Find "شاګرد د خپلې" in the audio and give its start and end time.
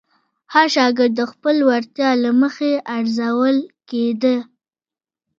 0.75-1.61